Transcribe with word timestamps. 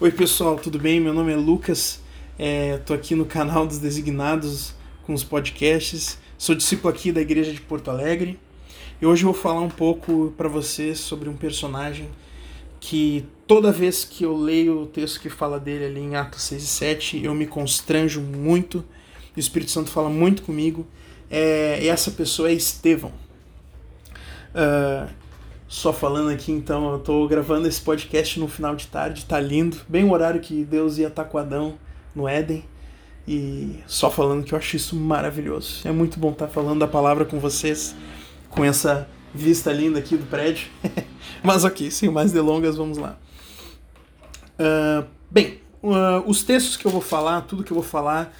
Oi 0.00 0.10
pessoal, 0.10 0.58
tudo 0.58 0.76
bem? 0.76 0.98
Meu 0.98 1.14
nome 1.14 1.32
é 1.32 1.36
Lucas, 1.36 2.00
estou 2.76 2.96
é, 2.96 2.98
aqui 2.98 3.14
no 3.14 3.24
canal 3.24 3.64
dos 3.64 3.78
Designados 3.78 4.74
com 5.04 5.14
os 5.14 5.22
podcasts. 5.22 6.18
Sou 6.36 6.56
discípulo 6.56 6.92
aqui 6.92 7.12
da 7.12 7.20
Igreja 7.20 7.52
de 7.52 7.60
Porto 7.60 7.92
Alegre 7.92 8.36
e 9.00 9.06
hoje 9.06 9.22
eu 9.22 9.32
vou 9.32 9.40
falar 9.40 9.60
um 9.60 9.70
pouco 9.70 10.34
para 10.36 10.48
vocês 10.48 10.98
sobre 10.98 11.28
um 11.28 11.36
personagem 11.36 12.08
que 12.80 13.24
toda 13.46 13.70
vez 13.70 14.04
que 14.04 14.24
eu 14.24 14.36
leio 14.36 14.82
o 14.82 14.86
texto 14.86 15.20
que 15.20 15.30
fala 15.30 15.60
dele 15.60 15.84
ali 15.84 16.00
em 16.00 16.16
Atos 16.16 16.42
6 16.42 16.62
e 16.62 16.66
7 16.66 17.24
eu 17.24 17.32
me 17.32 17.46
constranjo 17.46 18.20
muito 18.20 18.84
o 19.36 19.40
Espírito 19.40 19.70
Santo 19.70 19.90
fala 19.90 20.08
muito 20.08 20.42
comigo. 20.42 20.86
É, 21.30 21.78
e 21.82 21.88
essa 21.88 22.10
pessoa 22.10 22.48
é 22.48 22.52
Estevão. 22.52 23.12
Uh, 24.54 25.08
só 25.66 25.92
falando 25.92 26.30
aqui, 26.30 26.52
então, 26.52 26.92
eu 26.92 26.98
tô 26.98 27.26
gravando 27.26 27.66
esse 27.66 27.80
podcast 27.80 28.38
no 28.38 28.46
final 28.46 28.76
de 28.76 28.86
tarde, 28.86 29.24
tá 29.24 29.40
lindo, 29.40 29.78
bem 29.88 30.04
o 30.04 30.12
horário 30.12 30.40
que 30.40 30.64
Deus 30.64 30.98
ia 30.98 31.08
estar 31.08 31.24
com 31.24 31.38
Adão 31.38 31.74
no 32.14 32.28
Éden. 32.28 32.64
E 33.26 33.80
só 33.86 34.10
falando 34.10 34.44
que 34.44 34.52
eu 34.52 34.58
acho 34.58 34.76
isso 34.76 34.94
maravilhoso. 34.94 35.80
É 35.88 35.90
muito 35.90 36.18
bom 36.18 36.30
estar 36.30 36.46
falando 36.46 36.82
a 36.82 36.86
palavra 36.86 37.24
com 37.24 37.40
vocês, 37.40 37.96
com 38.50 38.62
essa 38.62 39.08
vista 39.34 39.72
linda 39.72 39.98
aqui 39.98 40.16
do 40.16 40.26
prédio. 40.26 40.68
Mas 41.42 41.64
ok, 41.64 41.90
sem 41.90 42.10
mais 42.10 42.32
delongas, 42.32 42.76
vamos 42.76 42.98
lá. 42.98 43.18
Uh, 44.58 45.06
bem, 45.30 45.60
uh, 45.82 46.22
os 46.26 46.44
textos 46.44 46.76
que 46.76 46.86
eu 46.86 46.90
vou 46.90 47.00
falar, 47.00 47.40
tudo 47.42 47.64
que 47.64 47.72
eu 47.72 47.76
vou 47.76 47.82
falar, 47.82 48.30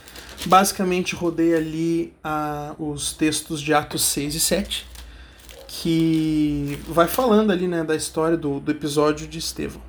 basicamente 0.45 1.15
rodeia 1.15 1.57
ali 1.57 2.13
uh, 2.23 2.91
os 2.91 3.15
textos 3.15 3.63
de 3.63 3.73
Atos 3.73 4.03
6 4.03 4.35
e 4.35 4.41
7 4.41 4.94
que 5.81 6.79
vai 6.87 7.09
falando 7.09 7.51
ali 7.51 7.67
né, 7.67 7.83
da 7.83 7.97
história 7.97 8.37
do, 8.37 8.61
do 8.61 8.71
episódio 8.71 9.27
de 9.27 9.39
Estevão. 9.39 9.83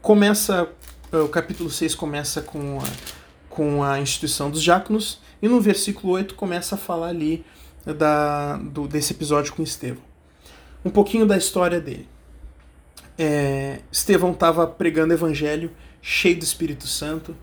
Começa, 0.00 0.68
eh, 1.12 1.18
o 1.18 1.28
capítulo 1.28 1.68
6 1.68 1.94
começa 1.94 2.40
com 2.40 2.78
a, 2.78 2.84
com 3.48 3.82
a 3.82 4.00
instituição 4.00 4.50
dos 4.50 4.62
diáconos, 4.62 5.20
e 5.42 5.48
no 5.48 5.60
versículo 5.60 6.12
8 6.12 6.34
começa 6.34 6.76
a 6.76 6.78
falar 6.78 7.08
ali 7.08 7.44
da, 7.84 8.56
do, 8.58 8.86
desse 8.86 9.12
episódio 9.12 9.52
com 9.52 9.62
Estevão. 9.62 10.02
Um 10.84 10.90
pouquinho 10.90 11.26
da 11.26 11.36
história 11.36 11.80
dele. 11.80 12.08
É, 13.18 13.80
Estevão 13.90 14.30
estava 14.30 14.66
pregando 14.66 15.12
evangelho, 15.12 15.72
cheio 16.00 16.38
do 16.38 16.44
Espírito 16.44 16.86
Santo, 16.86 17.36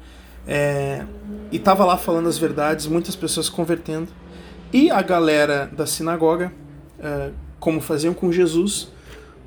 é, 0.48 1.06
e 1.52 1.58
estava 1.58 1.84
lá 1.84 1.98
falando 1.98 2.30
as 2.30 2.38
verdades, 2.38 2.88
muitas 2.88 3.16
pessoas 3.16 3.50
convertendo, 3.50 4.08
e 4.72 4.90
a 4.90 5.02
galera 5.02 5.70
da 5.72 5.86
sinagoga, 5.86 6.52
é, 7.00 7.32
como 7.60 7.82
faziam 7.82 8.14
com 8.14 8.32
Jesus, 8.32 8.90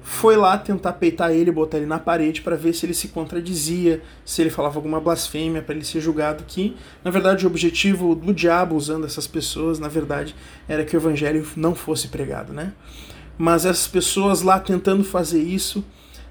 foi 0.02 0.36
lá 0.36 0.56
tentar 0.56 0.94
peitar 0.94 1.30
ele, 1.30 1.52
botar 1.52 1.76
ele 1.76 1.86
na 1.86 1.98
parede 1.98 2.40
para 2.40 2.56
ver 2.56 2.74
se 2.74 2.86
ele 2.86 2.94
se 2.94 3.08
contradizia, 3.08 4.02
se 4.24 4.40
ele 4.42 4.50
falava 4.50 4.78
alguma 4.78 5.00
blasfêmia 5.00 5.62
para 5.62 5.74
ele 5.74 5.84
ser 5.84 6.00
julgado. 6.00 6.42
Que, 6.46 6.76
na 7.04 7.10
verdade, 7.10 7.44
o 7.44 7.48
objetivo 7.48 8.14
do 8.14 8.32
diabo 8.32 8.74
usando 8.74 9.06
essas 9.06 9.26
pessoas, 9.26 9.78
na 9.78 9.88
verdade, 9.88 10.34
era 10.66 10.84
que 10.84 10.96
o 10.96 10.98
evangelho 10.98 11.46
não 11.56 11.74
fosse 11.74 12.08
pregado, 12.08 12.52
né? 12.52 12.72
Mas 13.38 13.64
essas 13.64 13.86
pessoas 13.86 14.42
lá 14.42 14.58
tentando 14.58 15.04
fazer 15.04 15.42
isso 15.42 15.84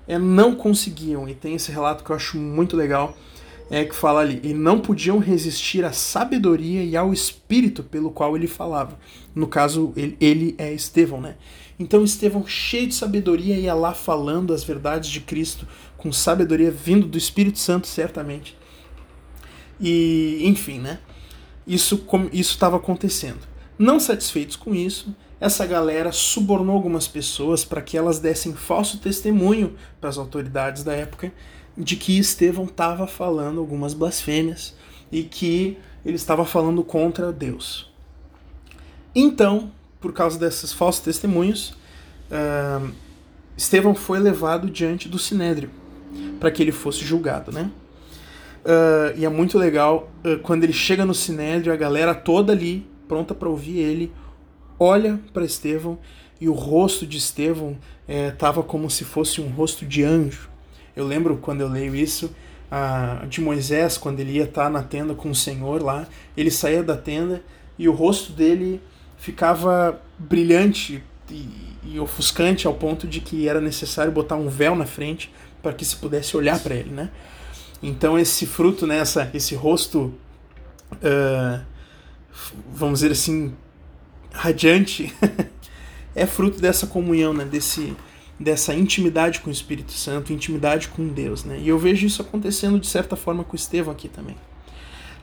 é, 0.07 0.17
não 0.17 0.55
conseguiam. 0.55 1.29
E 1.29 1.33
tem 1.33 1.55
esse 1.55 1.71
relato 1.71 2.03
que 2.03 2.11
eu 2.11 2.15
acho 2.15 2.37
muito 2.37 2.75
legal, 2.75 3.15
é 3.71 3.85
que 3.85 3.95
fala 3.95 4.21
ali, 4.21 4.41
e 4.43 4.53
não 4.53 4.79
podiam 4.79 5.19
resistir 5.19 5.85
à 5.85 5.91
sabedoria 5.91 6.83
e 6.83 6.97
ao 6.97 7.13
espírito 7.13 7.83
pelo 7.83 8.09
qual 8.09 8.35
ele 8.35 8.47
falava. 8.47 8.97
No 9.33 9.47
caso, 9.47 9.93
ele, 9.95 10.17
ele 10.19 10.55
é 10.57 10.73
Estevão, 10.73 11.21
né? 11.21 11.35
Então 11.79 12.03
Estevão, 12.03 12.45
cheio 12.45 12.87
de 12.87 12.93
sabedoria, 12.93 13.55
ia 13.55 13.73
lá 13.73 13.93
falando 13.93 14.53
as 14.53 14.65
verdades 14.65 15.09
de 15.09 15.21
Cristo, 15.21 15.65
com 15.97 16.11
sabedoria 16.11 16.69
vindo 16.69 17.07
do 17.07 17.17
Espírito 17.17 17.57
Santo, 17.57 17.87
certamente. 17.87 18.57
E, 19.79 20.41
enfim, 20.43 20.77
né? 20.77 20.99
Isso 21.65 22.05
estava 22.33 22.75
acontecendo. 22.75 23.47
Não 23.77 23.97
satisfeitos 23.97 24.57
com 24.57 24.75
isso, 24.75 25.15
essa 25.39 25.65
galera 25.65 26.11
subornou 26.11 26.75
algumas 26.75 27.07
pessoas 27.07 27.63
para 27.63 27.81
que 27.81 27.97
elas 27.97 28.19
dessem 28.19 28.53
falso 28.53 28.97
testemunho 28.97 29.75
para 30.01 30.09
as 30.09 30.17
autoridades 30.17 30.83
da 30.83 30.93
época 30.93 31.31
de 31.77 31.95
que 31.95 32.19
Estevão 32.19 32.65
estava 32.65 33.07
falando 33.07 33.61
algumas 33.61 33.93
blasfêmias 33.93 34.75
e 35.09 35.23
que 35.23 35.77
ele 36.05 36.17
estava 36.17 36.43
falando 36.43 36.83
contra 36.83 37.31
Deus. 37.31 37.89
Então, 39.15 39.71
por 40.01 40.11
causa 40.11 40.37
desses 40.37 40.73
falsos 40.73 41.01
testemunhos, 41.01 41.73
uh, 42.31 42.91
Estevão 43.57 43.93
foi 43.93 44.19
levado 44.19 44.69
diante 44.69 45.09
do 45.09 45.19
Sinédrio 45.19 45.69
para 46.39 46.49
que 46.49 46.63
ele 46.63 46.71
fosse 46.71 47.03
julgado, 47.03 47.51
né? 47.51 47.69
Uh, 48.59 49.17
e 49.17 49.25
é 49.25 49.29
muito 49.29 49.57
legal 49.57 50.11
uh, 50.23 50.37
quando 50.39 50.63
ele 50.63 50.73
chega 50.73 51.05
no 51.05 51.13
Sinédrio, 51.13 51.71
a 51.71 51.77
galera 51.77 52.13
toda 52.13 52.51
ali, 52.51 52.85
pronta 53.07 53.33
para 53.33 53.49
ouvir 53.49 53.79
ele, 53.79 54.11
olha 54.77 55.19
para 55.33 55.45
Estevão 55.45 55.97
e 56.39 56.47
o 56.47 56.53
rosto 56.53 57.05
de 57.05 57.17
Estevão 57.17 57.77
estava 58.07 58.61
eh, 58.61 58.63
como 58.65 58.89
se 58.89 59.03
fosse 59.03 59.41
um 59.41 59.49
rosto 59.49 59.85
de 59.85 60.03
anjo. 60.03 60.49
Eu 60.95 61.05
lembro 61.05 61.37
quando 61.37 61.61
eu 61.61 61.67
leio 61.67 61.93
isso, 61.93 62.33
de 63.27 63.41
Moisés, 63.41 63.97
quando 63.97 64.21
ele 64.21 64.33
ia 64.37 64.45
estar 64.45 64.63
tá 64.63 64.69
na 64.69 64.81
tenda 64.81 65.13
com 65.13 65.29
o 65.29 65.35
Senhor 65.35 65.83
lá, 65.83 66.07
ele 66.37 66.49
saía 66.49 66.81
da 66.81 66.95
tenda 66.95 67.43
e 67.77 67.89
o 67.89 67.91
rosto 67.91 68.31
dele 68.31 68.81
ficava 69.17 70.01
brilhante 70.17 71.03
e, 71.29 71.49
e 71.83 71.99
ofuscante 71.99 72.67
ao 72.67 72.73
ponto 72.73 73.07
de 73.07 73.19
que 73.19 73.47
era 73.47 73.61
necessário 73.61 74.11
botar 74.11 74.35
um 74.35 74.49
véu 74.49 74.75
na 74.75 74.85
frente 74.85 75.31
para 75.61 75.73
que 75.73 75.83
se 75.83 75.95
pudesse 75.95 76.35
olhar 76.35 76.59
para 76.59 76.75
ele, 76.75 76.89
né? 76.89 77.09
Então 77.81 78.19
esse 78.19 78.45
fruto, 78.45 78.85
né, 78.85 79.01
esse 79.33 79.55
rosto, 79.55 80.13
uh, 80.93 81.61
vamos 82.73 82.99
dizer 82.99 83.11
assim, 83.11 83.53
radiante, 84.31 85.13
é 86.13 86.25
fruto 86.25 86.59
dessa 86.59 86.85
comunhão, 86.87 87.33
né, 87.33 87.45
desse, 87.45 87.95
dessa 88.37 88.73
intimidade 88.73 89.39
com 89.39 89.49
o 89.49 89.53
Espírito 89.53 89.93
Santo, 89.93 90.33
intimidade 90.33 90.89
com 90.89 91.07
Deus, 91.07 91.45
né? 91.45 91.57
E 91.59 91.69
eu 91.69 91.79
vejo 91.79 92.05
isso 92.05 92.21
acontecendo 92.21 92.79
de 92.79 92.87
certa 92.87 93.15
forma 93.15 93.43
com 93.43 93.53
o 93.53 93.55
Estevão 93.55 93.93
aqui 93.93 94.09
também. 94.09 94.35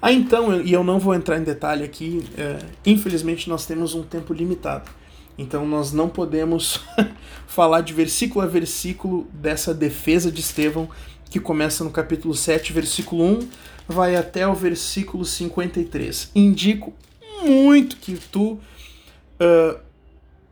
Ah, 0.01 0.13
então, 0.13 0.61
e 0.61 0.73
eu 0.73 0.85
não 0.85 0.99
vou 0.99 1.15
entrar 1.15 1.39
em 1.39 1.43
detalhe 1.43 1.83
aqui, 1.83 2.23
é, 2.37 2.59
infelizmente 2.85 3.49
nós 3.49 3.67
temos 3.67 3.95
um 3.95 4.03
tempo 4.03 4.33
limitado. 4.33 4.91
Então 5.39 5.67
nós 5.67 5.93
não 5.93 6.09
podemos 6.09 6.81
falar 7.47 7.83
de 7.83 7.93
versículo 7.93 8.45
a 8.45 8.49
versículo 8.49 9.27
dessa 9.33 9.75
defesa 9.75 10.31
de 10.31 10.41
Estevão, 10.41 10.89
que 11.29 11.41
começa 11.41 11.85
no 11.85 11.91
capítulo 11.91 12.35
7, 12.35 12.73
versículo 12.73 13.25
1, 13.25 13.49
vai 13.89 14.17
até 14.17 14.47
o 14.47 14.55
versículo 14.55 15.25
53. 15.25 16.31
Indico 16.35 16.95
muito 17.43 17.97
que 17.97 18.15
tu, 18.31 18.53
uh, 18.53 19.79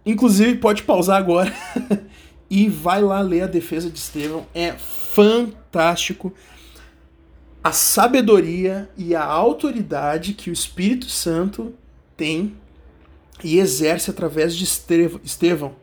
inclusive, 0.04 0.56
pode 0.56 0.82
pausar 0.82 1.16
agora 1.16 1.52
e 2.50 2.68
vai 2.68 3.00
lá 3.00 3.20
ler 3.20 3.42
a 3.42 3.46
defesa 3.46 3.88
de 3.88 3.98
Estevão. 3.98 4.46
É 4.54 4.72
fantástico 4.72 6.32
a 7.62 7.72
sabedoria 7.72 8.90
e 8.96 9.14
a 9.14 9.24
autoridade 9.24 10.34
que 10.34 10.50
o 10.50 10.52
Espírito 10.52 11.08
Santo 11.08 11.72
tem 12.14 12.54
e 13.42 13.58
exerce 13.58 14.10
através 14.10 14.54
de 14.54 14.64
Estevão. 14.64 15.74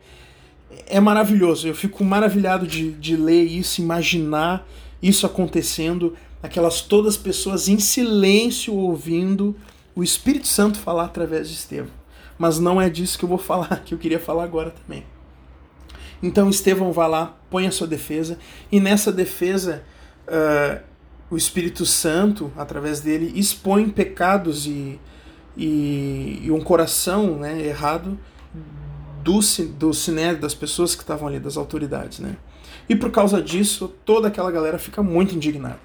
É 0.86 1.00
maravilhoso, 1.00 1.68
eu 1.68 1.74
fico 1.74 2.02
maravilhado 2.04 2.66
de, 2.66 2.92
de 2.92 3.16
ler 3.16 3.44
isso, 3.44 3.80
imaginar 3.80 4.66
isso 5.02 5.26
acontecendo, 5.26 6.16
aquelas 6.42 6.80
todas 6.80 7.16
pessoas 7.16 7.68
em 7.68 7.78
silêncio 7.78 8.74
ouvindo 8.74 9.54
o 9.94 10.02
Espírito 10.02 10.46
Santo 10.46 10.78
falar 10.78 11.04
através 11.04 11.48
de 11.48 11.54
Estevão. 11.54 11.90
Mas 12.38 12.58
não 12.58 12.80
é 12.80 12.88
disso 12.88 13.18
que 13.18 13.24
eu 13.24 13.28
vou 13.28 13.38
falar, 13.38 13.82
que 13.84 13.94
eu 13.94 13.98
queria 13.98 14.20
falar 14.20 14.44
agora 14.44 14.70
também. 14.70 15.04
Então 16.22 16.48
Estevão 16.48 16.92
vai 16.92 17.08
lá, 17.08 17.36
põe 17.50 17.66
a 17.66 17.72
sua 17.72 17.86
defesa, 17.86 18.38
e 18.70 18.78
nessa 18.78 19.12
defesa 19.12 19.82
uh, 20.28 20.80
o 21.28 21.36
Espírito 21.36 21.84
Santo, 21.84 22.52
através 22.56 23.00
dele, 23.00 23.32
expõe 23.34 23.88
pecados 23.88 24.66
e, 24.66 25.00
e, 25.56 26.40
e 26.44 26.50
um 26.50 26.60
coração 26.60 27.36
né, 27.36 27.60
errado 27.66 28.18
do, 29.22 29.40
do 29.78 29.94
sinédrio, 29.94 30.40
das 30.40 30.54
pessoas 30.54 30.94
que 30.94 31.02
estavam 31.02 31.28
ali, 31.28 31.38
das 31.38 31.56
autoridades. 31.56 32.18
Né? 32.18 32.36
E 32.88 32.96
por 32.96 33.10
causa 33.10 33.40
disso, 33.40 33.92
toda 34.04 34.28
aquela 34.28 34.50
galera 34.50 34.78
fica 34.78 35.02
muito 35.02 35.34
indignada. 35.34 35.80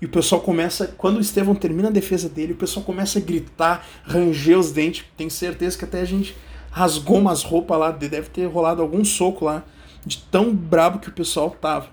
E 0.00 0.06
o 0.06 0.08
pessoal 0.08 0.40
começa, 0.40 0.88
quando 0.98 1.18
o 1.18 1.20
Estevão 1.20 1.54
termina 1.54 1.88
a 1.88 1.92
defesa 1.92 2.28
dele, 2.28 2.54
o 2.54 2.56
pessoal 2.56 2.84
começa 2.84 3.20
a 3.20 3.22
gritar, 3.22 3.86
ranger 4.02 4.58
os 4.58 4.72
dentes. 4.72 5.04
Tenho 5.16 5.30
certeza 5.30 5.78
que 5.78 5.84
até 5.84 6.00
a 6.00 6.04
gente 6.04 6.36
rasgou 6.72 7.18
umas 7.18 7.44
roupas 7.44 7.78
lá, 7.78 7.90
deve 7.92 8.28
ter 8.30 8.46
rolado 8.46 8.82
algum 8.82 9.04
soco 9.04 9.44
lá, 9.44 9.62
de 10.04 10.18
tão 10.18 10.52
brabo 10.52 10.98
que 10.98 11.08
o 11.08 11.12
pessoal 11.12 11.50
tava. 11.50 11.90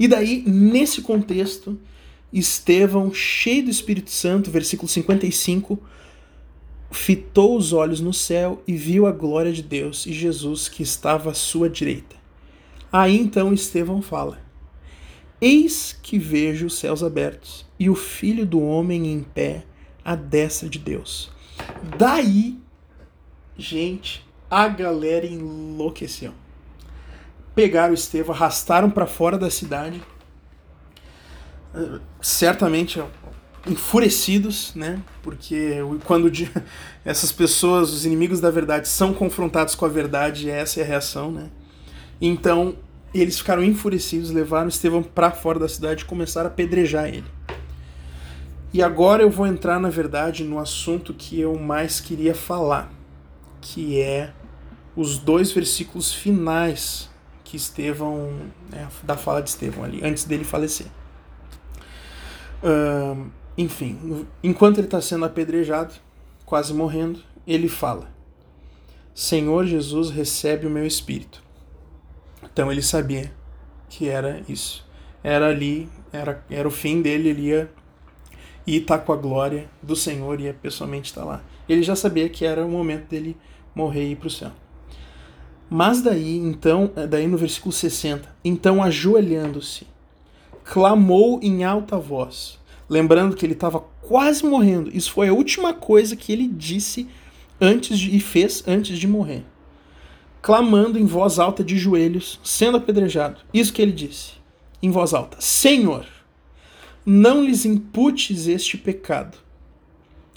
E 0.00 0.08
daí, 0.08 0.42
nesse 0.44 1.02
contexto, 1.02 1.78
Estevão, 2.32 3.12
cheio 3.12 3.64
do 3.64 3.70
Espírito 3.70 4.10
Santo, 4.10 4.50
versículo 4.50 4.88
55, 4.88 5.78
fitou 6.90 7.56
os 7.56 7.72
olhos 7.72 8.00
no 8.00 8.12
céu 8.12 8.62
e 8.66 8.74
viu 8.74 9.06
a 9.06 9.12
glória 9.12 9.52
de 9.52 9.62
Deus 9.62 10.06
e 10.06 10.12
Jesus 10.12 10.68
que 10.68 10.82
estava 10.82 11.30
à 11.30 11.34
sua 11.34 11.68
direita. 11.68 12.16
Aí 12.92 13.18
então 13.18 13.52
Estevão 13.52 14.02
fala: 14.02 14.40
Eis 15.40 15.96
que 16.02 16.18
vejo 16.18 16.66
os 16.66 16.78
céus 16.78 17.02
abertos 17.02 17.66
e 17.78 17.88
o 17.88 17.94
filho 17.94 18.44
do 18.44 18.60
homem 18.60 19.12
em 19.12 19.22
pé 19.22 19.64
à 20.04 20.14
destra 20.14 20.68
de 20.68 20.78
Deus. 20.78 21.30
Daí, 21.96 22.58
gente, 23.56 24.26
a 24.50 24.66
galera 24.68 25.26
enlouqueceu. 25.26 26.32
Pegaram 27.54 27.94
Estevão, 27.94 28.34
arrastaram 28.34 28.90
para 28.90 29.06
fora 29.06 29.38
da 29.38 29.50
cidade. 29.50 30.02
Certamente 32.20 33.00
enfurecidos, 33.66 34.74
né? 34.74 35.00
Porque 35.22 35.76
quando 36.04 36.30
essas 37.04 37.30
pessoas, 37.30 37.92
os 37.92 38.04
inimigos 38.04 38.40
da 38.40 38.50
verdade, 38.50 38.88
são 38.88 39.12
confrontados 39.12 39.74
com 39.74 39.84
a 39.84 39.88
verdade, 39.88 40.48
essa 40.48 40.80
é 40.80 40.82
a 40.82 40.86
reação, 40.86 41.30
né? 41.30 41.50
Então, 42.20 42.76
eles 43.14 43.38
ficaram 43.38 43.62
enfurecidos, 43.62 44.30
levaram 44.30 44.68
Estevão 44.68 45.02
para 45.02 45.30
fora 45.30 45.58
da 45.58 45.68
cidade 45.68 46.02
e 46.02 46.06
começaram 46.06 46.48
a 46.48 46.52
apedrejar 46.52 47.08
ele. 47.08 47.24
E 48.72 48.82
agora 48.82 49.22
eu 49.22 49.30
vou 49.30 49.46
entrar, 49.46 49.80
na 49.80 49.90
verdade, 49.90 50.44
no 50.44 50.58
assunto 50.58 51.12
que 51.12 51.40
eu 51.40 51.58
mais 51.58 51.98
queria 51.98 52.34
falar, 52.34 52.90
que 53.60 54.00
é 54.00 54.32
os 54.94 55.18
dois 55.18 55.50
versículos 55.50 56.12
finais 56.12 57.10
que 57.42 57.56
Estevão, 57.56 58.30
né, 58.70 58.86
da 59.02 59.16
fala 59.16 59.42
de 59.42 59.50
Estevão 59.50 59.82
ali, 59.82 60.00
antes 60.04 60.24
dele 60.24 60.44
falecer. 60.44 60.86
Uh, 62.62 63.30
enfim, 63.56 64.26
enquanto 64.42 64.78
ele 64.78 64.86
está 64.86 65.00
sendo 65.00 65.24
apedrejado, 65.24 65.94
quase 66.44 66.72
morrendo, 66.74 67.20
ele 67.46 67.68
fala: 67.68 68.10
Senhor 69.14 69.66
Jesus, 69.66 70.10
recebe 70.10 70.66
o 70.66 70.70
meu 70.70 70.86
espírito. 70.86 71.42
Então 72.42 72.70
ele 72.70 72.82
sabia 72.82 73.32
que 73.88 74.08
era 74.08 74.42
isso. 74.48 74.86
Era 75.22 75.48
ali, 75.48 75.88
era, 76.12 76.44
era 76.48 76.66
o 76.66 76.70
fim 76.70 77.02
dele, 77.02 77.28
ele 77.28 77.48
ia 77.48 77.70
estar 78.66 78.98
tá 78.98 79.04
com 79.04 79.12
a 79.12 79.16
glória 79.16 79.68
do 79.82 79.94
Senhor, 79.94 80.40
ia 80.40 80.54
pessoalmente 80.54 81.10
estar 81.10 81.22
tá 81.22 81.26
lá. 81.26 81.42
Ele 81.68 81.82
já 81.82 81.94
sabia 81.94 82.28
que 82.28 82.44
era 82.44 82.64
o 82.64 82.68
momento 82.68 83.08
dele 83.08 83.36
morrer 83.74 84.04
e 84.04 84.12
ir 84.12 84.16
para 84.16 84.28
o 84.28 84.30
céu. 84.30 84.52
Mas 85.68 86.02
daí, 86.02 86.36
então, 86.36 86.90
daí 87.08 87.28
no 87.28 87.36
versículo 87.36 87.72
60, 87.72 88.28
então 88.44 88.82
ajoelhando-se, 88.82 89.86
clamou 90.70 91.38
em 91.42 91.64
alta 91.64 91.98
voz, 91.98 92.58
lembrando 92.88 93.36
que 93.36 93.44
ele 93.44 93.52
estava 93.52 93.80
quase 94.00 94.44
morrendo. 94.46 94.90
Isso 94.96 95.12
foi 95.12 95.28
a 95.28 95.32
última 95.32 95.74
coisa 95.74 96.16
que 96.16 96.32
ele 96.32 96.46
disse 96.46 97.08
antes 97.60 97.98
de, 97.98 98.16
e 98.16 98.20
fez 98.20 98.64
antes 98.66 98.98
de 98.98 99.06
morrer 99.06 99.44
clamando 100.42 100.98
em 100.98 101.04
voz 101.04 101.38
alta 101.38 101.62
de 101.62 101.76
joelhos, 101.76 102.40
sendo 102.42 102.76
apedrejado. 102.76 103.40
Isso 103.52 103.72
que 103.72 103.82
ele 103.82 103.92
disse, 103.92 104.32
em 104.82 104.90
voz 104.90 105.12
alta: 105.12 105.36
Senhor, 105.40 106.06
não 107.04 107.44
lhes 107.44 107.64
imputes 107.64 108.46
este 108.46 108.76
pecado. 108.76 109.38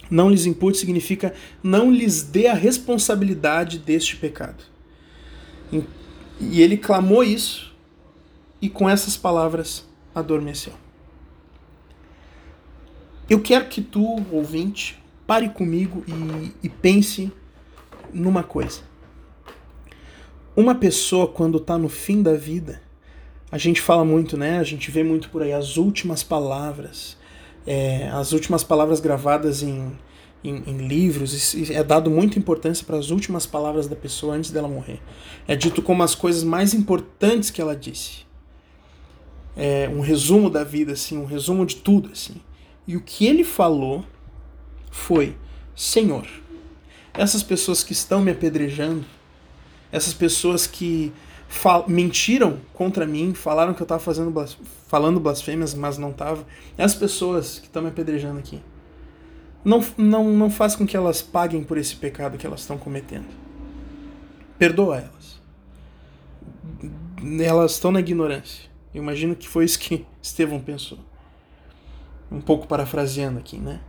Não 0.09 0.29
lhes 0.29 0.45
impute 0.45 0.77
significa 0.77 1.33
não 1.63 1.89
lhes 1.89 2.23
dê 2.23 2.47
a 2.47 2.53
responsabilidade 2.53 3.79
deste 3.79 4.17
pecado. 4.17 4.63
E 6.39 6.61
ele 6.61 6.77
clamou 6.77 7.23
isso 7.23 7.73
e 8.61 8.69
com 8.69 8.87
essas 8.87 9.17
palavras 9.17 9.87
adormeceu. 10.13 10.73
Eu 13.29 13.41
quero 13.41 13.67
que 13.67 13.81
tu, 13.81 14.23
ouvinte, 14.31 15.01
pare 15.25 15.49
comigo 15.49 16.03
e, 16.07 16.53
e 16.63 16.69
pense 16.69 17.31
numa 18.13 18.43
coisa. 18.43 18.81
Uma 20.55 20.75
pessoa, 20.75 21.27
quando 21.27 21.57
está 21.57 21.77
no 21.77 21.89
fim 21.89 22.21
da 22.21 22.35
vida, 22.35 22.81
a 23.51 23.57
gente 23.57 23.81
fala 23.81 24.03
muito, 24.05 24.37
né? 24.37 24.59
A 24.59 24.63
gente 24.63 24.91
vê 24.91 25.03
muito 25.03 25.29
por 25.29 25.41
aí 25.41 25.53
as 25.53 25.77
últimas 25.77 26.21
palavras, 26.21 27.17
é, 27.65 28.09
as 28.09 28.33
últimas 28.33 28.63
palavras 28.63 28.99
gravadas 28.99 29.63
em, 29.63 29.91
em, 30.43 30.63
em 30.67 30.87
livros, 30.87 31.55
é 31.71 31.83
dado 31.83 32.11
muita 32.11 32.37
importância 32.37 32.85
para 32.85 32.97
as 32.97 33.09
últimas 33.09 33.45
palavras 33.45 33.87
da 33.87 33.95
pessoa 33.95 34.35
antes 34.35 34.51
dela 34.51 34.67
morrer. 34.67 34.99
É 35.47 35.55
dito 35.55 35.81
como 35.81 36.03
as 36.03 36.13
coisas 36.13 36.43
mais 36.43 36.73
importantes 36.73 37.49
que 37.49 37.61
ela 37.61 37.75
disse. 37.75 38.25
É 39.55 39.87
um 39.87 39.99
resumo 39.99 40.49
da 40.49 40.63
vida, 40.63 40.93
assim, 40.93 41.17
um 41.17 41.25
resumo 41.25 41.65
de 41.65 41.75
tudo, 41.75 42.09
assim. 42.11 42.35
E 42.87 42.97
o 42.97 43.01
que 43.01 43.25
ele 43.25 43.43
falou 43.43 44.03
foi: 44.89 45.35
Senhor, 45.75 46.27
essas 47.13 47.43
pessoas 47.43 47.83
que 47.83 47.93
estão 47.93 48.21
me 48.21 48.31
apedrejando, 48.31 49.05
essas 49.91 50.13
pessoas 50.13 50.65
que 50.65 51.13
mentiram 51.87 52.57
contra 52.73 53.05
mim, 53.05 53.33
falaram 53.33 53.73
que 53.73 53.81
eu 53.81 53.85
estava 53.85 54.01
fazendo 54.01 54.31
blas 54.31 54.57
falando 54.87 55.19
blasfêmias, 55.19 55.73
mas 55.73 55.97
não 55.97 56.11
estava. 56.11 56.45
Essas 56.77 56.95
pessoas 56.95 57.57
que 57.57 57.65
estão 57.65 57.81
me 57.81 57.89
apedrejando 57.89 58.37
aqui, 58.37 58.61
não, 59.65 59.83
não, 59.97 60.29
não 60.29 60.51
faz 60.51 60.75
com 60.75 60.85
que 60.85 60.95
elas 60.95 61.19
paguem 61.19 61.63
por 61.63 61.79
esse 61.79 61.95
pecado 61.95 62.37
que 62.37 62.45
elas 62.45 62.59
estão 62.59 62.77
cometendo. 62.77 63.25
Perdoa 64.57 64.97
elas. 64.97 65.41
Elas 67.41 67.71
estão 67.71 67.91
na 67.91 68.01
ignorância. 68.01 68.69
Eu 68.93 69.01
imagino 69.01 69.35
que 69.35 69.47
foi 69.47 69.65
isso 69.65 69.79
que 69.79 70.05
Estevão 70.21 70.59
pensou. 70.59 70.99
Um 72.31 72.41
pouco 72.41 72.67
parafraseando 72.67 73.39
aqui, 73.39 73.57
né? 73.57 73.79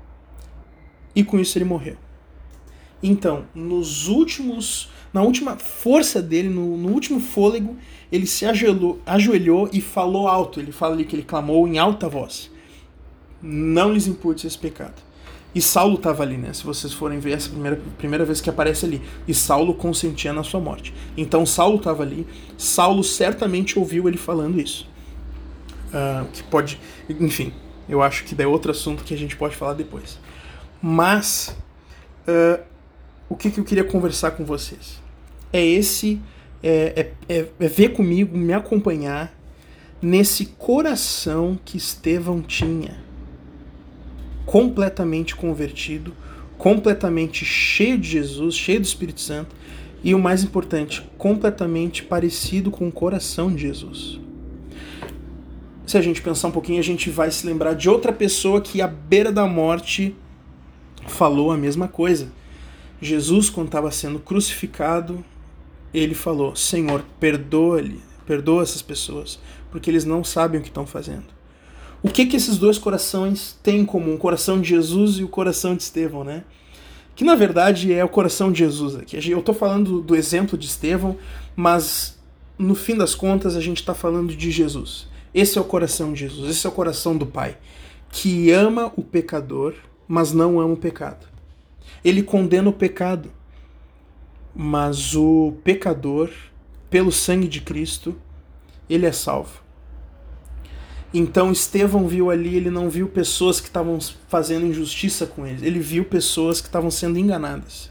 E 1.14 1.22
com 1.22 1.38
isso 1.38 1.56
ele 1.56 1.64
morreu. 1.64 1.96
Então, 3.02 3.44
nos 3.54 4.08
últimos, 4.08 4.88
na 5.12 5.22
última 5.22 5.56
força 5.56 6.22
dele, 6.22 6.48
no, 6.48 6.76
no 6.76 6.88
último 6.90 7.20
fôlego, 7.20 7.76
ele 8.10 8.26
se 8.26 8.46
ajoelhou, 8.46 8.98
ajoelhou, 9.04 9.68
e 9.72 9.80
falou 9.80 10.26
alto. 10.26 10.58
Ele 10.58 10.72
fala 10.72 10.94
ali 10.94 11.04
que 11.04 11.14
ele 11.14 11.22
clamou 11.22 11.68
em 11.68 11.78
alta 11.78 12.08
voz: 12.08 12.50
Não 13.42 13.92
lhes 13.92 14.06
impute 14.06 14.46
esse 14.46 14.58
pecado. 14.58 15.02
E 15.54 15.60
Saulo 15.60 15.94
estava 15.94 16.22
ali, 16.24 16.36
né? 16.36 16.52
Se 16.52 16.64
vocês 16.64 16.92
forem 16.92 17.20
ver 17.20 17.32
essa 17.32 17.48
primeira, 17.48 17.80
primeira 17.96 18.24
vez 18.24 18.40
que 18.40 18.50
aparece 18.50 18.86
ali. 18.86 19.00
E 19.28 19.32
Saulo 19.32 19.74
consentia 19.74 20.32
na 20.32 20.42
sua 20.42 20.58
morte. 20.58 20.92
Então 21.16 21.46
Saulo 21.46 21.76
estava 21.76 22.02
ali. 22.02 22.26
Saulo 22.58 23.04
certamente 23.04 23.78
ouviu 23.78 24.08
ele 24.08 24.16
falando 24.16 24.60
isso. 24.60 24.88
Uh, 25.94 26.26
que 26.32 26.42
pode. 26.42 26.80
Enfim, 27.08 27.52
eu 27.88 28.02
acho 28.02 28.24
que 28.24 28.40
é 28.42 28.46
outro 28.46 28.72
assunto 28.72 29.04
que 29.04 29.14
a 29.14 29.18
gente 29.18 29.36
pode 29.36 29.54
falar 29.54 29.74
depois. 29.74 30.18
Mas. 30.82 31.56
Uh, 32.26 32.74
o 33.28 33.36
que, 33.36 33.50
que 33.50 33.58
eu 33.58 33.64
queria 33.64 33.84
conversar 33.84 34.32
com 34.32 34.44
vocês. 34.44 35.02
É 35.52 35.64
esse, 35.64 36.20
é, 36.62 37.10
é, 37.28 37.34
é, 37.36 37.46
é 37.58 37.68
ver 37.68 37.90
comigo, 37.90 38.36
me 38.36 38.52
acompanhar 38.52 39.34
nesse 40.00 40.46
coração 40.46 41.58
que 41.64 41.76
Estevão 41.76 42.42
tinha, 42.42 43.02
completamente 44.44 45.34
convertido, 45.34 46.14
completamente 46.58 47.44
cheio 47.44 47.98
de 47.98 48.08
Jesus, 48.08 48.54
cheio 48.54 48.80
do 48.80 48.84
Espírito 48.84 49.20
Santo 49.20 49.54
e 50.02 50.14
o 50.14 50.18
mais 50.18 50.44
importante, 50.44 51.02
completamente 51.16 52.02
parecido 52.02 52.70
com 52.70 52.86
o 52.88 52.92
coração 52.92 53.52
de 53.52 53.62
Jesus. 53.62 54.20
Se 55.86 55.98
a 55.98 56.02
gente 56.02 56.22
pensar 56.22 56.48
um 56.48 56.52
pouquinho, 56.52 56.80
a 56.80 56.84
gente 56.84 57.10
vai 57.10 57.30
se 57.30 57.46
lembrar 57.46 57.74
de 57.74 57.90
outra 57.90 58.12
pessoa 58.12 58.60
que 58.60 58.80
à 58.80 58.88
beira 58.88 59.30
da 59.30 59.46
morte 59.46 60.16
falou 61.06 61.52
a 61.52 61.56
mesma 61.56 61.88
coisa. 61.88 62.32
Jesus, 63.00 63.50
quando 63.50 63.66
estava 63.66 63.90
sendo 63.90 64.18
crucificado, 64.18 65.22
ele 65.92 66.14
falou: 66.14 66.56
Senhor, 66.56 67.04
perdoa-lhe, 67.20 68.00
perdoa 68.26 68.62
essas 68.62 68.80
pessoas, 68.80 69.38
porque 69.70 69.90
eles 69.90 70.06
não 70.06 70.24
sabem 70.24 70.58
o 70.58 70.62
que 70.62 70.70
estão 70.70 70.86
fazendo. 70.86 71.26
O 72.02 72.08
que 72.08 72.26
que 72.26 72.36
esses 72.36 72.58
dois 72.58 72.78
corações 72.78 73.58
têm 73.62 73.80
em 73.80 73.84
comum? 73.84 74.14
O 74.14 74.18
coração 74.18 74.60
de 74.60 74.68
Jesus 74.68 75.16
e 75.18 75.24
o 75.24 75.28
coração 75.28 75.74
de 75.74 75.82
Estevão, 75.82 76.24
né? 76.24 76.44
Que 77.14 77.24
na 77.24 77.34
verdade 77.34 77.92
é 77.92 78.04
o 78.04 78.08
coração 78.08 78.50
de 78.50 78.58
Jesus 78.58 78.96
aqui. 78.96 79.16
Eu 79.30 79.38
estou 79.38 79.54
falando 79.54 80.00
do 80.00 80.16
exemplo 80.16 80.58
de 80.58 80.66
Estevão, 80.66 81.16
mas 81.54 82.18
no 82.58 82.74
fim 82.74 82.96
das 82.96 83.14
contas 83.14 83.54
a 83.54 83.60
gente 83.60 83.78
está 83.78 83.94
falando 83.94 84.34
de 84.34 84.50
Jesus. 84.50 85.08
Esse 85.34 85.58
é 85.58 85.60
o 85.60 85.64
coração 85.64 86.12
de 86.12 86.20
Jesus, 86.20 86.50
esse 86.50 86.66
é 86.66 86.70
o 86.70 86.72
coração 86.72 87.16
do 87.16 87.26
Pai, 87.26 87.58
que 88.10 88.50
ama 88.52 88.92
o 88.96 89.02
pecador, 89.02 89.74
mas 90.06 90.32
não 90.32 90.60
ama 90.60 90.74
o 90.74 90.76
pecado 90.76 91.34
ele 92.04 92.22
condena 92.22 92.68
o 92.68 92.72
pecado. 92.72 93.30
Mas 94.54 95.16
o 95.16 95.54
pecador, 95.64 96.30
pelo 96.88 97.10
sangue 97.10 97.48
de 97.48 97.60
Cristo, 97.60 98.14
ele 98.88 99.06
é 99.06 99.12
salvo. 99.12 99.64
Então 101.12 101.50
Estevão 101.50 102.06
viu 102.06 102.30
ali, 102.30 102.56
ele 102.56 102.70
não 102.70 102.90
viu 102.90 103.08
pessoas 103.08 103.60
que 103.60 103.68
estavam 103.68 103.98
fazendo 104.28 104.66
injustiça 104.66 105.26
com 105.26 105.46
ele, 105.46 105.64
ele 105.64 105.78
viu 105.78 106.04
pessoas 106.04 106.60
que 106.60 106.66
estavam 106.66 106.90
sendo 106.90 107.18
enganadas. 107.18 107.90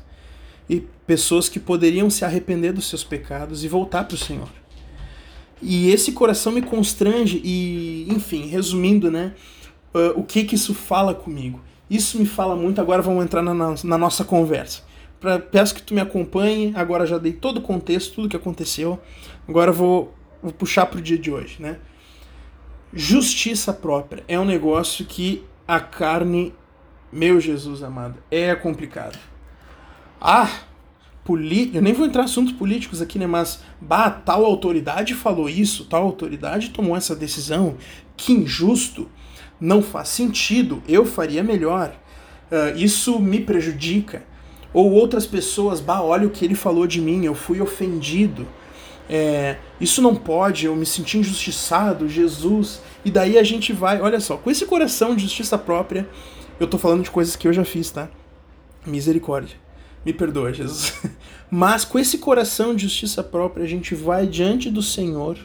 E 0.70 0.82
pessoas 1.06 1.50
que 1.50 1.60
poderiam 1.60 2.10
se 2.10 2.24
arrepender 2.24 2.72
dos 2.72 2.88
seus 2.88 3.04
pecados 3.04 3.64
e 3.64 3.68
voltar 3.68 4.06
para 4.06 4.16
o 4.16 4.18
Senhor. 4.18 4.50
E 5.64 5.90
esse 5.90 6.12
coração 6.12 6.52
me 6.52 6.62
constrange 6.62 7.42
e, 7.44 8.06
enfim, 8.10 8.48
resumindo, 8.48 9.10
né, 9.10 9.34
uh, 9.94 10.20
o 10.20 10.24
que 10.24 10.44
que 10.44 10.56
isso 10.56 10.74
fala 10.74 11.14
comigo? 11.14 11.62
Isso 11.90 12.18
me 12.18 12.26
fala 12.26 12.56
muito. 12.56 12.82
Agora 12.82 13.02
vamos 13.02 13.24
entrar 13.24 13.42
na, 13.42 13.54
na 13.54 13.98
nossa 13.98 14.24
conversa. 14.24 14.82
Pra, 15.20 15.40
peço 15.40 15.76
que 15.76 15.82
tu 15.82 15.94
me 15.94 16.02
acompanhe. 16.02 16.74
Agora 16.76 17.06
já 17.06 17.18
dei 17.18 17.34
todo 17.34 17.58
o 17.58 17.62
contexto, 17.62 18.16
tudo 18.16 18.30
que 18.30 18.36
aconteceu. 18.36 19.00
Agora 19.48 19.72
vou, 19.72 20.14
vou 20.42 20.52
puxar 20.52 20.86
para 20.86 21.00
o 21.00 21.02
dia 21.02 21.18
de 21.18 21.32
hoje, 21.32 21.62
né? 21.62 21.78
Justiça 22.92 23.74
própria 23.74 24.24
é 24.28 24.40
um 24.40 24.46
negócio 24.46 25.06
que 25.06 25.44
a 25.68 25.80
carne, 25.80 26.54
meu 27.12 27.40
Jesus 27.40 27.82
amado, 27.82 28.20
é 28.30 28.54
complicado. 28.54 29.18
Ah, 30.22 30.50
eu 31.28 31.82
nem 31.82 31.94
vou 31.94 32.06
entrar 32.06 32.24
em 32.24 32.26
assuntos 32.26 32.54
políticos 32.54 33.02
aqui, 33.02 33.18
né? 33.18 33.26
Mas, 33.26 33.62
bah, 33.80 34.10
tal 34.10 34.46
autoridade 34.46 35.14
falou 35.14 35.50
isso, 35.50 35.86
tal 35.86 36.04
autoridade 36.04 36.70
tomou 36.70 36.98
essa 36.98 37.16
decisão, 37.16 37.78
que 38.18 38.34
injusto, 38.34 39.10
não 39.60 39.82
faz 39.82 40.10
sentido, 40.10 40.84
eu 40.88 41.06
faria 41.06 41.42
melhor, 41.42 41.96
uh, 42.52 42.78
isso 42.78 43.20
me 43.20 43.40
prejudica. 43.40 44.24
Ou 44.74 44.92
outras 44.92 45.26
pessoas, 45.26 45.80
bah, 45.80 46.02
olha 46.02 46.28
o 46.28 46.32
que 46.32 46.44
ele 46.44 46.56
falou 46.56 46.86
de 46.88 47.00
mim, 47.00 47.26
eu 47.26 47.36
fui 47.36 47.62
ofendido 47.62 48.46
é, 49.10 49.58
isso 49.80 50.02
não 50.02 50.16
pode, 50.16 50.66
eu 50.66 50.76
me 50.76 50.86
senti 50.86 51.18
injustiçado, 51.18 52.08
Jesus. 52.08 52.82
E 53.04 53.12
daí 53.12 53.38
a 53.38 53.44
gente 53.44 53.74
vai, 53.74 54.02
olha 54.02 54.20
só, 54.20 54.38
com 54.38 54.50
esse 54.50 54.66
coração 54.66 55.16
de 55.16 55.24
justiça 55.24 55.58
própria, 55.58 56.08
eu 56.60 56.68
tô 56.68 56.78
falando 56.78 57.04
de 57.04 57.12
coisas 57.12 57.36
que 57.36 57.48
eu 57.48 57.54
já 57.54 57.66
fiz, 57.66 57.92
tá? 57.92 58.10
Misericórdia. 58.86 59.63
Me 60.06 60.14
perdoa, 60.14 60.54
Jesus. 60.54 60.94
Mas 61.50 61.86
com 61.86 62.00
esse 62.00 62.18
coração 62.18 62.76
de 62.76 62.84
justiça 62.84 63.24
própria, 63.24 63.64
a 63.64 63.68
gente 63.68 63.94
vai 63.96 64.26
diante 64.28 64.70
do 64.70 64.82
Senhor 64.82 65.38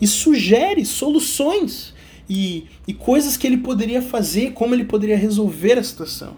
e 0.00 0.06
sugere 0.06 0.84
soluções 0.84 1.94
e, 2.28 2.66
e 2.86 2.94
coisas 2.94 3.36
que 3.36 3.46
ele 3.46 3.58
poderia 3.58 4.00
fazer, 4.00 4.52
como 4.52 4.74
ele 4.74 4.84
poderia 4.84 5.16
resolver 5.16 5.78
a 5.78 5.82
situação. 5.82 6.36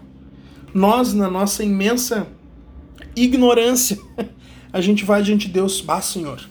Nós, 0.73 1.13
na 1.13 1.29
nossa 1.29 1.63
imensa 1.63 2.27
ignorância, 3.15 3.99
a 4.73 4.81
gente 4.81 5.05
vai 5.05 5.21
diante 5.21 5.47
de 5.47 5.53
Deus, 5.53 5.81
bah, 5.81 6.01
Senhor, 6.01 6.41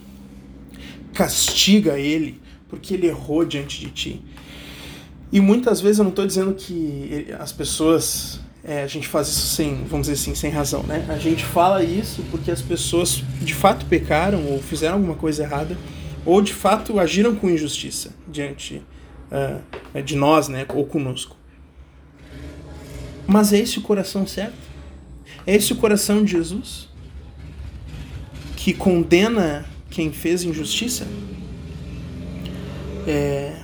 castiga 1.13 1.99
ele, 1.99 2.41
porque 2.69 2.95
ele 2.95 3.07
errou 3.07 3.45
diante 3.45 3.81
de 3.81 3.91
ti. 3.91 4.23
E 5.33 5.41
muitas 5.41 5.81
vezes 5.81 5.99
eu 5.99 6.05
não 6.05 6.11
estou 6.11 6.27
dizendo 6.27 6.55
que 6.55 7.27
as 7.39 7.51
pessoas, 7.51 8.41
é, 8.65 8.83
a 8.83 8.87
gente 8.87 9.09
faz 9.09 9.29
isso 9.29 9.47
sem, 9.55 9.85
vamos 9.85 10.07
dizer 10.07 10.21
assim, 10.21 10.35
sem 10.35 10.51
razão, 10.51 10.83
né? 10.85 11.05
A 11.09 11.19
gente 11.19 11.45
fala 11.45 11.83
isso 11.83 12.23
porque 12.31 12.51
as 12.51 12.63
pessoas 12.63 13.23
de 13.41 13.55
fato 13.55 13.87
pecaram 13.87 14.45
ou 14.47 14.61
fizeram 14.61 14.95
alguma 14.95 15.15
coisa 15.15 15.43
errada 15.43 15.77
ou 16.25 16.41
de 16.41 16.53
fato 16.53 17.01
agiram 17.01 17.35
com 17.35 17.51
injustiça 17.51 18.11
diante 18.29 18.83
uh, 19.31 20.03
de 20.03 20.15
nós, 20.15 20.49
né? 20.49 20.65
Ou 20.69 20.87
conosco. 20.87 21.37
Mas 23.27 23.53
é 23.53 23.59
esse 23.59 23.79
o 23.79 23.83
coração 23.83 24.27
certo? 24.27 24.55
É 25.47 25.57
esse 25.57 25.73
o 25.73 25.77
coração 25.77 26.25
de 26.25 26.33
Jesus? 26.33 26.93
que 28.63 28.73
condena 28.73 29.65
quem 29.91 30.13
fez 30.13 30.45
injustiça. 30.45 31.05
É, 33.09 33.57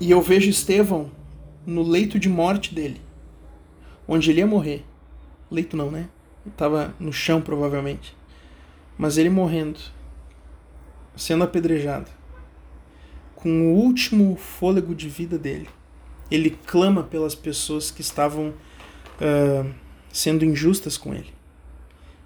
e 0.00 0.08
eu 0.08 0.22
vejo 0.22 0.48
Estevão 0.48 1.10
no 1.66 1.82
leito 1.82 2.16
de 2.16 2.28
morte 2.28 2.72
dele, 2.72 3.00
onde 4.10 4.28
ele 4.28 4.40
ia 4.40 4.46
morrer. 4.46 4.84
Leito 5.48 5.76
não, 5.76 5.88
né? 5.88 6.08
Estava 6.44 6.92
no 6.98 7.12
chão 7.12 7.40
provavelmente. 7.40 8.16
Mas 8.98 9.16
ele 9.16 9.30
morrendo, 9.30 9.78
sendo 11.14 11.44
apedrejado, 11.44 12.10
com 13.36 13.72
o 13.72 13.76
último 13.76 14.34
fôlego 14.34 14.96
de 14.96 15.08
vida 15.08 15.38
dele, 15.38 15.68
ele 16.28 16.50
clama 16.66 17.04
pelas 17.04 17.36
pessoas 17.36 17.92
que 17.92 18.00
estavam 18.00 18.48
uh, 18.48 19.74
sendo 20.12 20.44
injustas 20.44 20.98
com 20.98 21.14
ele 21.14 21.32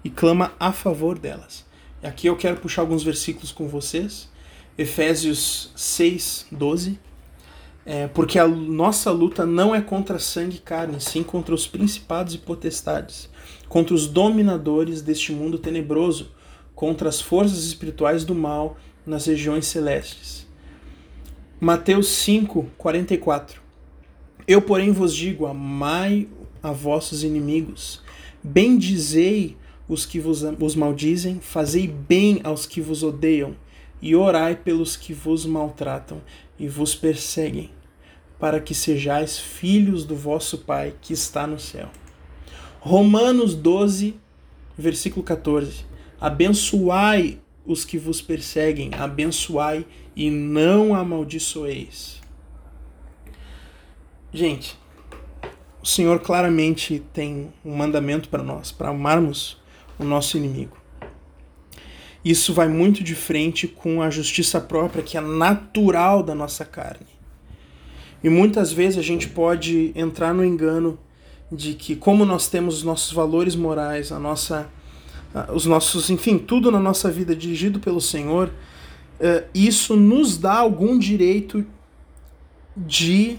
e 0.03 0.09
clama 0.09 0.53
a 0.59 0.71
favor 0.71 1.19
delas. 1.19 1.65
Aqui 2.01 2.27
eu 2.27 2.35
quero 2.35 2.57
puxar 2.57 2.81
alguns 2.81 3.03
versículos 3.03 3.51
com 3.51 3.67
vocês. 3.67 4.27
Efésios 4.75 5.71
6, 5.75 6.47
12. 6.51 6.99
É, 7.85 8.07
porque 8.07 8.39
a 8.39 8.47
nossa 8.47 9.11
luta 9.11 9.45
não 9.45 9.75
é 9.75 9.79
contra 9.79 10.17
sangue 10.17 10.57
e 10.57 10.59
carne, 10.59 10.99
sim 10.99 11.21
contra 11.21 11.53
os 11.53 11.67
principados 11.67 12.33
e 12.33 12.39
potestades, 12.39 13.29
contra 13.69 13.93
os 13.93 14.07
dominadores 14.07 15.03
deste 15.03 15.31
mundo 15.31 15.59
tenebroso, 15.59 16.31
contra 16.73 17.07
as 17.07 17.21
forças 17.21 17.63
espirituais 17.65 18.25
do 18.25 18.33
mal 18.33 18.75
nas 19.05 19.27
regiões 19.27 19.67
celestes. 19.67 20.47
Mateus 21.59 22.07
5, 22.07 22.65
44. 22.77 23.61
Eu, 24.47 24.61
porém, 24.61 24.91
vos 24.91 25.13
digo: 25.13 25.45
amai 25.45 26.27
a 26.61 26.71
vossos 26.71 27.23
inimigos, 27.23 28.01
bendizei 28.43 29.55
os 29.87 30.05
que 30.05 30.19
vos, 30.19 30.43
os 30.59 30.75
maldizem, 30.75 31.39
fazei 31.39 31.87
bem 31.87 32.41
aos 32.43 32.65
que 32.65 32.81
vos 32.81 33.03
odeiam, 33.03 33.55
e 34.05 34.15
orai 34.15 34.55
pelos 34.55 34.95
que 34.95 35.15
vos 35.15 35.47
maltratam 35.47 36.21
e 36.59 36.67
vos 36.67 36.93
perseguem, 36.93 37.71
para 38.39 38.59
que 38.59 38.75
sejais 38.75 39.39
filhos 39.39 40.05
do 40.05 40.15
vosso 40.15 40.59
Pai 40.59 40.93
que 41.01 41.11
está 41.11 41.47
no 41.47 41.57
céu. 41.57 41.89
Romanos 42.79 43.55
12, 43.55 44.15
versículo 44.77 45.25
14. 45.25 45.87
Abençoai 46.21 47.39
os 47.65 47.83
que 47.83 47.97
vos 47.97 48.21
perseguem, 48.21 48.91
abençoai 48.93 49.83
e 50.15 50.29
não 50.29 50.93
amaldiçoeis. 50.93 52.21
Gente, 54.31 54.77
o 55.81 55.87
Senhor 55.87 56.19
claramente 56.19 57.03
tem 57.11 57.51
um 57.65 57.75
mandamento 57.75 58.29
para 58.29 58.43
nós, 58.43 58.71
para 58.71 58.89
amarmos 58.89 59.59
o 59.97 60.03
nosso 60.03 60.37
inimigo. 60.37 60.84
Isso 62.25 62.53
vai 62.53 62.67
muito 62.67 63.03
de 63.03 63.13
frente 63.13 63.67
com 63.67 64.01
a 64.01 64.09
justiça 64.09 64.59
própria, 64.59 65.03
que 65.03 65.15
é 65.17 65.21
natural 65.21 66.23
da 66.23 66.33
nossa 66.33 66.65
carne. 66.65 67.05
E 68.23 68.29
muitas 68.29 68.71
vezes 68.71 68.97
a 68.97 69.03
gente 69.03 69.29
pode 69.29 69.91
entrar 69.95 70.33
no 70.33 70.43
engano 70.43 70.97
de 71.51 71.75
que, 71.75 71.95
como 71.95 72.25
nós 72.25 72.49
temos 72.49 72.77
os 72.77 72.83
nossos 72.83 73.13
valores 73.13 73.55
morais, 73.55 74.11
a 74.11 74.17
nossa, 74.17 74.67
os 75.53 75.67
nossos, 75.67 76.09
enfim, 76.09 76.39
tudo 76.39 76.71
na 76.71 76.79
nossa 76.79 77.11
vida 77.11 77.35
dirigido 77.35 77.79
pelo 77.79 78.01
Senhor, 78.01 78.51
eh, 79.19 79.43
isso 79.53 79.95
nos 79.95 80.37
dá 80.39 80.55
algum 80.55 80.97
direito 80.97 81.63
de 82.75 83.37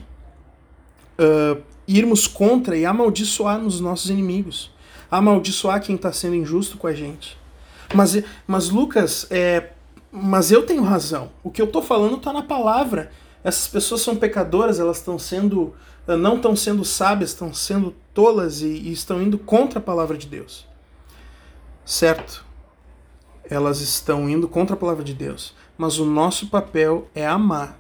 uh, 1.19 1.61
irmos 1.87 2.27
contra 2.27 2.77
e 2.77 2.87
amaldiçoarmos 2.87 3.75
os 3.75 3.81
nossos 3.81 4.09
inimigos 4.09 4.71
amaldiçoar 5.11 5.83
quem 5.83 5.97
está 5.97 6.13
sendo 6.13 6.35
injusto 6.35 6.77
com 6.77 6.87
a 6.87 6.93
gente. 6.93 7.37
Mas, 7.95 8.23
mas 8.47 8.69
Lucas, 8.69 9.27
é, 9.31 9.71
mas 10.11 10.51
eu 10.51 10.65
tenho 10.65 10.83
razão. 10.83 11.31
O 11.43 11.51
que 11.51 11.61
eu 11.61 11.67
estou 11.67 11.83
falando 11.83 12.17
está 12.17 12.33
na 12.33 12.43
palavra. 12.43 13.11
Essas 13.45 13.69
pessoas 13.69 14.01
são 14.01 14.17
pecadoras, 14.17 14.81
elas 14.81 14.99
estão 14.99 15.19
sendo, 15.19 15.75
não 16.07 16.37
estão 16.37 16.57
sendo 16.57 16.85
sábias, 16.85 17.31
estão 17.31 17.55
sendo 17.55 17.95
tolas 18.13 18.61
e, 18.61 18.67
e 18.67 18.93
estão 18.93 19.23
indo 19.23 19.39
contra 19.39 19.79
a 19.79 19.83
palavra 19.83 20.17
de 20.17 20.27
Deus. 20.27 20.67
Certo? 21.85 22.45
Elas 23.49 23.81
estão 23.81 24.29
indo 24.29 24.49
contra 24.49 24.75
a 24.75 24.79
palavra 24.79 25.05
de 25.05 25.15
Deus. 25.15 25.55
Mas 25.79 25.99
o 25.99 26.05
nosso 26.05 26.49
papel 26.49 27.09
é 27.15 27.27
amar 27.27 27.79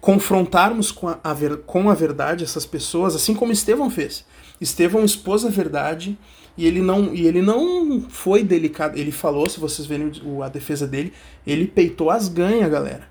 confrontarmos 0.00 0.92
com 0.92 1.08
a, 1.08 1.18
a, 1.22 1.34
com 1.66 1.90
a 1.90 1.94
verdade 1.94 2.44
essas 2.44 2.66
pessoas, 2.66 3.14
assim 3.14 3.34
como 3.34 3.52
Estevão 3.52 3.90
fez. 3.90 4.24
Estevão 4.60 5.04
expôs 5.04 5.44
a 5.44 5.50
verdade 5.50 6.18
e 6.58 6.66
ele 6.66 6.82
não, 6.82 7.14
e 7.14 7.24
ele 7.24 7.40
não 7.40 8.00
foi 8.10 8.42
delicado. 8.42 8.98
Ele 8.98 9.12
falou, 9.12 9.48
se 9.48 9.60
vocês 9.60 9.86
verem 9.86 10.10
o, 10.24 10.42
a 10.42 10.48
defesa 10.48 10.88
dele, 10.88 11.12
ele 11.46 11.68
peitou 11.68 12.10
as 12.10 12.26
ganhas, 12.26 12.68
galera. 12.68 13.08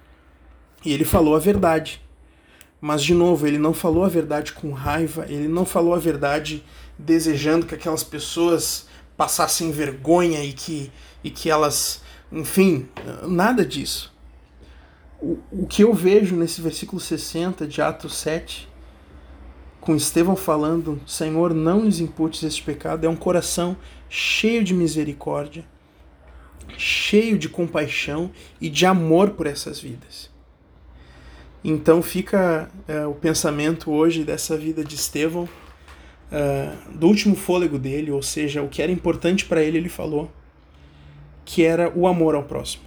E 0.83 0.91
ele 0.91 1.05
falou 1.05 1.33
a 1.33 1.39
verdade. 1.39 2.01
Mas, 2.81 3.01
de 3.01 3.13
novo, 3.13 3.47
ele 3.47 3.57
não 3.57 3.73
falou 3.73 4.03
a 4.03 4.09
verdade 4.09 4.51
com 4.51 4.71
raiva, 4.73 5.25
ele 5.29 5.47
não 5.47 5.65
falou 5.65 5.93
a 5.93 5.97
verdade 5.97 6.61
desejando 6.99 7.65
que 7.65 7.73
aquelas 7.73 8.03
pessoas 8.03 8.85
passassem 9.15 9.71
vergonha 9.71 10.43
e 10.43 10.51
que, 10.51 10.91
e 11.23 11.31
que 11.31 11.49
elas. 11.49 12.01
Enfim, 12.29 12.89
nada 13.23 13.65
disso. 13.65 14.13
O, 15.21 15.39
o 15.51 15.65
que 15.65 15.85
eu 15.85 15.93
vejo 15.93 16.35
nesse 16.35 16.59
versículo 16.59 16.99
60 16.99 17.65
de 17.65 17.81
Atos 17.81 18.17
7 18.17 18.67
com 19.87 19.95
Estevão 19.95 20.35
falando: 20.35 20.99
Senhor, 21.07 21.53
não 21.53 21.85
lhes 21.85 22.01
imputes 22.01 22.43
este 22.43 22.61
pecado, 22.61 23.05
é 23.05 23.09
um 23.09 23.15
coração 23.15 23.77
cheio 24.09 24.61
de 24.61 24.73
misericórdia, 24.73 25.63
cheio 26.77 27.37
de 27.37 27.47
compaixão 27.47 28.29
e 28.59 28.69
de 28.69 28.85
amor 28.85 29.29
por 29.29 29.47
essas 29.47 29.79
vidas. 29.79 30.29
Então 31.63 32.03
fica 32.03 32.69
é, 32.85 33.05
o 33.05 33.13
pensamento 33.13 33.89
hoje 33.89 34.25
dessa 34.25 34.57
vida 34.57 34.83
de 34.83 34.95
Estevão, 34.95 35.47
é, 36.29 36.73
do 36.93 37.07
último 37.07 37.33
fôlego 37.37 37.79
dele, 37.79 38.11
ou 38.11 38.21
seja, 38.21 38.61
o 38.61 38.67
que 38.67 38.81
era 38.81 38.91
importante 38.91 39.45
para 39.45 39.63
ele, 39.63 39.77
ele 39.77 39.89
falou, 39.89 40.29
que 41.45 41.63
era 41.63 41.89
o 41.95 42.07
amor 42.07 42.35
ao 42.35 42.43
próximo. 42.43 42.83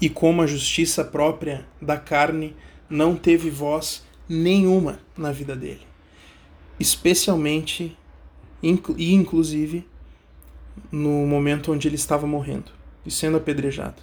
E 0.00 0.08
como 0.08 0.42
a 0.42 0.46
justiça 0.46 1.04
própria 1.04 1.66
da 1.80 1.96
carne 1.96 2.54
não 2.88 3.16
teve 3.16 3.50
voz 3.50 4.04
nenhuma 4.28 5.00
na 5.16 5.32
vida 5.32 5.54
dele. 5.54 5.86
Especialmente 6.78 7.96
e 8.62 9.12
inclusive 9.12 9.86
no 10.90 11.26
momento 11.26 11.72
onde 11.72 11.88
ele 11.88 11.96
estava 11.96 12.26
morrendo 12.26 12.70
e 13.04 13.10
sendo 13.10 13.36
apedrejado. 13.36 14.02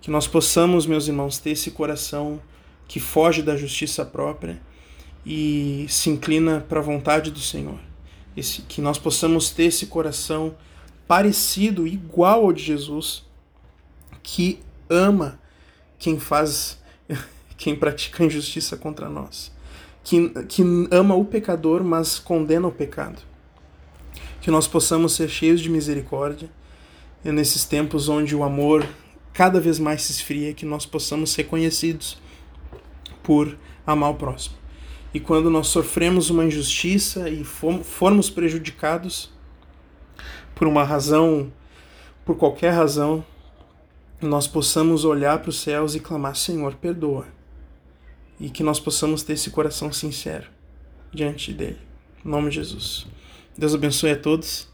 Que 0.00 0.10
nós 0.10 0.26
possamos, 0.28 0.86
meus 0.86 1.08
irmãos, 1.08 1.38
ter 1.38 1.50
esse 1.50 1.70
coração 1.70 2.40
que 2.86 3.00
foge 3.00 3.42
da 3.42 3.56
justiça 3.56 4.04
própria 4.04 4.60
e 5.24 5.86
se 5.88 6.08
inclina 6.08 6.60
para 6.60 6.78
a 6.78 6.82
vontade 6.82 7.30
do 7.30 7.40
Senhor. 7.40 7.78
Esse, 8.36 8.62
que 8.62 8.80
nós 8.80 8.98
possamos 8.98 9.50
ter 9.50 9.64
esse 9.64 9.86
coração 9.86 10.54
parecido, 11.08 11.86
igual 11.86 12.44
ao 12.44 12.52
de 12.52 12.62
Jesus, 12.62 13.24
que 14.22 14.60
ama 14.88 15.40
quem 15.98 16.18
faz, 16.18 16.78
quem 17.56 17.74
pratica 17.74 18.24
injustiça 18.24 18.76
contra 18.76 19.08
nós, 19.08 19.52
que, 20.04 20.28
que 20.44 20.62
ama 20.90 21.14
o 21.14 21.24
pecador, 21.24 21.82
mas 21.82 22.18
condena 22.18 22.68
o 22.68 22.72
pecado. 22.72 23.22
Que 24.40 24.50
nós 24.50 24.66
possamos 24.66 25.14
ser 25.14 25.28
cheios 25.28 25.60
de 25.60 25.68
misericórdia 25.68 26.48
nesses 27.24 27.64
tempos 27.64 28.08
onde 28.08 28.36
o 28.36 28.44
amor 28.44 28.86
cada 29.32 29.60
vez 29.60 29.78
mais 29.78 30.02
se 30.02 30.12
esfria, 30.12 30.54
que 30.54 30.64
nós 30.64 30.86
possamos 30.86 31.30
ser 31.30 31.44
conhecidos 31.44 32.18
por 33.22 33.56
amar 33.86 34.10
o 34.10 34.14
próximo. 34.14 34.56
E 35.12 35.20
quando 35.20 35.50
nós 35.50 35.68
sofremos 35.68 36.30
uma 36.30 36.44
injustiça 36.44 37.28
e 37.28 37.44
formos 37.44 38.30
prejudicados 38.30 39.32
por 40.54 40.66
uma 40.66 40.84
razão, 40.84 41.52
por 42.24 42.36
qualquer 42.36 42.70
razão, 42.70 43.24
nós 44.20 44.46
possamos 44.46 45.04
olhar 45.04 45.38
para 45.40 45.50
os 45.50 45.60
céus 45.60 45.94
e 45.94 46.00
clamar: 46.00 46.36
Senhor, 46.36 46.74
perdoa. 46.74 47.26
E 48.38 48.50
que 48.50 48.62
nós 48.62 48.78
possamos 48.78 49.22
ter 49.22 49.32
esse 49.32 49.50
coração 49.50 49.92
sincero 49.92 50.48
diante 51.12 51.52
dele. 51.52 51.78
Em 52.24 52.28
nome 52.28 52.50
de 52.50 52.56
Jesus. 52.56 53.06
Deus 53.56 53.74
abençoe 53.74 54.10
a 54.10 54.16
todos 54.18 54.68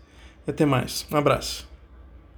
e 0.47 0.51
até 0.51 0.67
mais. 0.67 1.07
Um 1.11 1.17
abraço. 1.17 1.72